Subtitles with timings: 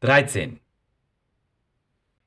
[0.00, 0.60] 13.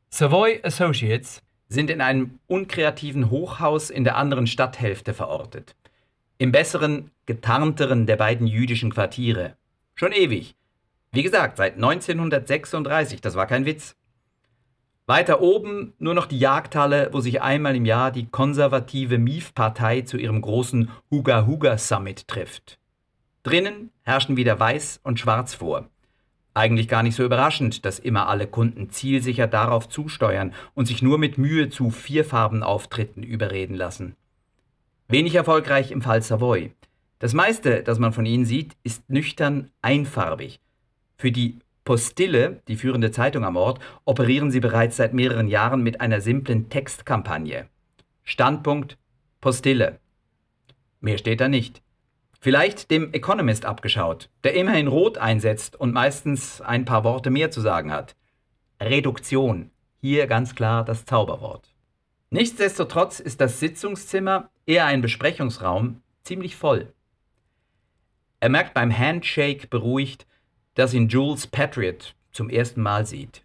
[0.10, 5.78] Savoy Associates sind in einem unkreativen Hochhaus in der anderen Stadthälfte verortet.
[6.38, 9.55] Im besseren, getarnteren der beiden jüdischen Quartiere.
[9.96, 10.57] Schon ewig.
[11.13, 13.96] Wie gesagt, seit 1936, das war kein Witz.
[15.06, 20.18] Weiter oben nur noch die Jagdhalle, wo sich einmal im Jahr die konservative MIF-Partei zu
[20.18, 22.80] ihrem großen Huga Huga Summit trifft.
[23.44, 25.88] Drinnen herrschen wieder Weiß und Schwarz vor.
[26.54, 31.18] Eigentlich gar nicht so überraschend, dass immer alle Kunden zielsicher darauf zusteuern und sich nur
[31.18, 34.15] mit Mühe zu Vierfarbenauftritten überreden lassen.
[35.07, 36.73] Wenig erfolgreich im Fall Savoy.
[37.19, 40.59] Das meiste, das man von ihnen sieht, ist nüchtern einfarbig.
[41.17, 46.01] Für die Postille, die führende Zeitung am Ort, operieren sie bereits seit mehreren Jahren mit
[46.01, 47.67] einer simplen Textkampagne.
[48.23, 48.97] Standpunkt
[49.39, 49.99] Postille.
[50.99, 51.81] Mehr steht da nicht.
[52.43, 57.61] Vielleicht dem Economist abgeschaut, der immerhin rot einsetzt und meistens ein paar Worte mehr zu
[57.61, 58.15] sagen hat.
[58.81, 59.69] Reduktion.
[59.99, 61.70] Hier ganz klar das Zauberwort.
[62.31, 66.92] Nichtsdestotrotz ist das Sitzungszimmer, eher ein Besprechungsraum, ziemlich voll.
[68.39, 70.26] Er merkt beim Handshake beruhigt,
[70.73, 73.44] dass ihn Jules Patriot zum ersten Mal sieht.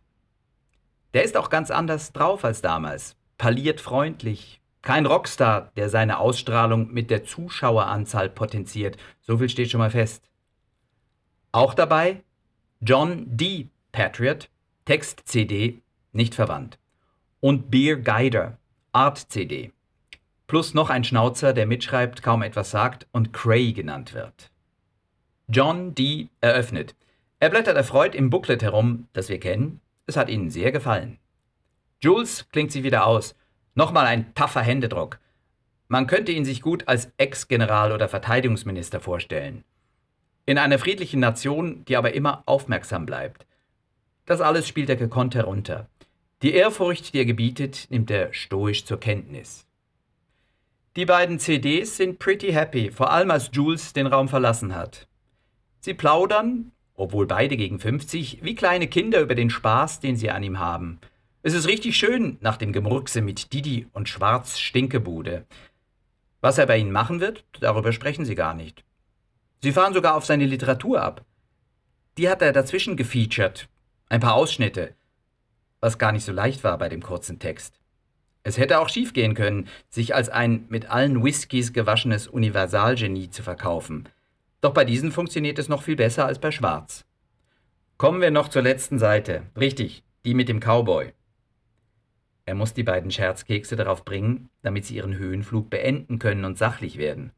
[1.12, 6.92] Der ist auch ganz anders drauf als damals, parliert freundlich, kein Rockstar, der seine Ausstrahlung
[6.92, 10.30] mit der Zuschaueranzahl potenziert, so viel steht schon mal fest.
[11.50, 12.22] Auch dabei
[12.80, 13.66] John D.
[13.90, 14.48] Patriot,
[14.84, 16.78] Text-CD, nicht verwandt.
[17.40, 18.58] Und Beer Guider,
[18.92, 19.72] Art-CD.
[20.46, 24.52] Plus noch ein Schnauzer, der mitschreibt, kaum etwas sagt und Cray genannt wird.
[25.48, 26.28] John D.
[26.40, 26.94] eröffnet.
[27.40, 29.80] Er blättert erfreut im Booklet herum, das wir kennen.
[30.06, 31.18] Es hat ihnen sehr gefallen.
[32.00, 33.34] Jules klingt sie wieder aus
[33.76, 35.20] Nochmal ein taffer Händedruck.
[35.86, 39.64] Man könnte ihn sich gut als Ex-General oder Verteidigungsminister vorstellen.
[40.46, 43.46] In einer friedlichen Nation, die aber immer aufmerksam bleibt.
[44.24, 45.90] Das alles spielt er gekonnt herunter.
[46.40, 49.66] Die Ehrfurcht, die er gebietet, nimmt er stoisch zur Kenntnis.
[50.96, 55.06] Die beiden CDs sind pretty happy, vor allem als Jules den Raum verlassen hat.
[55.80, 60.42] Sie plaudern, obwohl beide gegen 50, wie kleine Kinder über den Spaß, den sie an
[60.42, 60.98] ihm haben–
[61.46, 65.46] es ist richtig schön nach dem Gemurkse mit Didi und Schwarz Stinkebude.
[66.40, 68.82] Was er bei ihnen machen wird, darüber sprechen sie gar nicht.
[69.62, 71.24] Sie fahren sogar auf seine Literatur ab.
[72.18, 73.68] Die hat er dazwischen gefeatured.
[74.08, 74.96] Ein paar Ausschnitte.
[75.78, 77.78] Was gar nicht so leicht war bei dem kurzen Text.
[78.42, 84.08] Es hätte auch schiefgehen können, sich als ein mit allen Whiskys gewaschenes Universalgenie zu verkaufen.
[84.62, 87.04] Doch bei diesen funktioniert es noch viel besser als bei Schwarz.
[87.98, 89.44] Kommen wir noch zur letzten Seite.
[89.56, 91.12] Richtig, die mit dem Cowboy.
[92.46, 96.96] Er muss die beiden Scherzkekse darauf bringen, damit sie ihren Höhenflug beenden können und sachlich
[96.96, 97.32] werden.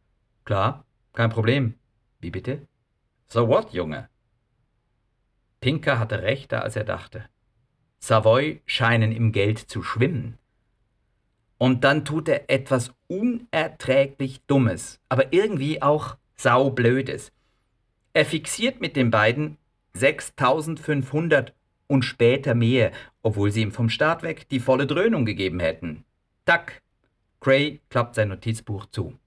[0.45, 1.75] Klar, kein Problem.
[2.21, 2.67] Wie bitte?
[3.27, 4.09] So what, Junge?
[5.61, 7.25] Pinker hatte rechter, als er dachte.
[7.99, 10.39] Savoy scheinen im Geld zu schwimmen.
[11.57, 17.33] Und dann tut er etwas unerträglich Dummes, aber irgendwie auch saublödes.
[18.13, 19.57] Er fixiert mit den beiden
[19.95, 21.55] 6500
[21.89, 26.05] und später mehr, obwohl sie ihm vom Start weg die volle Dröhnung gegeben hätten.
[26.45, 26.83] Tack!
[27.41, 29.19] Cray klappt sein Notizbuch zu.